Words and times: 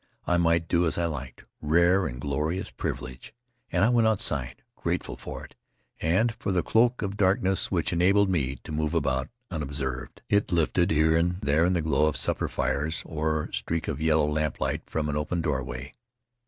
I 0.25 0.37
might 0.37 0.67
do 0.67 0.87
as 0.87 0.97
I 0.97 1.05
liked— 1.05 1.43
rare 1.61 2.07
and 2.07 2.19
glorious 2.19 2.71
privilege— 2.71 3.35
and 3.71 3.85
I 3.85 3.89
went 3.89 4.07
outside, 4.07 4.63
grateful 4.75 5.15
for 5.15 5.45
it, 5.45 5.53
and 5.99 6.31
for 6.39 6.51
the 6.51 6.63
cloak 6.63 7.03
of 7.03 7.15
darkness 7.15 7.69
which 7.69 7.93
enabled 7.93 8.27
me 8.27 8.55
to 8.63 8.71
move 8.71 8.95
about 8.95 9.29
Faery 9.51 9.59
Lands 9.61 9.61
of 9.61 9.67
the 9.67 9.73
South 9.75 9.77
Seas 9.77 9.85
unobserved. 9.85 10.21
It 10.27 10.51
lifted 10.51 10.89
here 10.89 11.15
and 11.15 11.41
there 11.41 11.65
in 11.65 11.73
the 11.73 11.83
glow 11.83 12.07
of 12.07 12.17
supper 12.17 12.47
fires, 12.47 13.03
or 13.05 13.43
a 13.43 13.53
streak 13.53 13.87
of 13.87 14.01
yellow 14.01 14.27
lamplight 14.27 14.89
from 14.89 15.07
an 15.07 15.15
open 15.15 15.39
doorway. 15.39 15.93